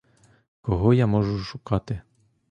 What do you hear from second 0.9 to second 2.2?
я можу шукати?